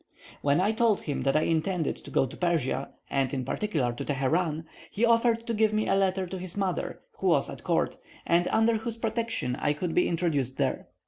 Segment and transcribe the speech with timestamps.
[0.41, 4.03] When I told him that I intended to go to Persia, and in particular to
[4.03, 7.97] Teheran, he offered to give me a letter to his mother, who was at court,
[8.25, 10.87] and under whose protection I could be introduced there.